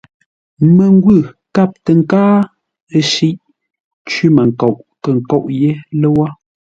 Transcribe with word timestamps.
Məngwʉ̂ 0.75 1.17
kâp 1.55 1.71
tə 1.83 1.91
nkáa, 1.99 2.35
ə́ 2.97 3.01
shíʼ; 3.11 3.37
cwímənkoʼ 4.07 4.75
kə̂ 5.01 5.11
nkóʼ 5.19 5.43
yé 5.59 5.71
lə́wó. 6.01 6.25